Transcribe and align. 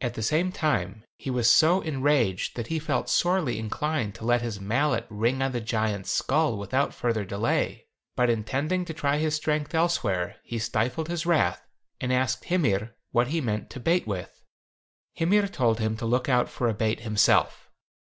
At 0.00 0.14
the 0.14 0.24
same 0.24 0.50
time 0.50 1.04
he 1.18 1.30
was 1.30 1.48
so 1.48 1.82
enraged 1.82 2.56
that 2.56 2.66
he 2.66 2.80
felt 2.80 3.08
sorely 3.08 3.60
inclined 3.60 4.12
to 4.16 4.24
let 4.24 4.42
his 4.42 4.60
mallet 4.60 5.06
ring 5.08 5.40
on 5.40 5.52
the 5.52 5.60
giant's 5.60 6.10
skull 6.10 6.58
without 6.58 6.92
further 6.92 7.24
delay, 7.24 7.86
but 8.16 8.28
intending 8.28 8.84
to 8.86 8.92
try 8.92 9.18
his 9.18 9.36
strength 9.36 9.72
elsewhere, 9.72 10.34
he 10.42 10.58
stifled 10.58 11.06
his 11.08 11.26
wrath, 11.26 11.64
and 12.00 12.12
asked 12.12 12.46
Hymir 12.46 12.96
what 13.12 13.28
he 13.28 13.40
meant 13.40 13.70
to 13.70 13.78
bait 13.78 14.04
with. 14.04 14.42
Hymir 15.14 15.46
told 15.46 15.78
him 15.78 15.96
to 15.98 16.06
look 16.06 16.28
out 16.28 16.48
for 16.48 16.68
a 16.68 16.74
bait 16.74 16.98
himself. 17.02 17.70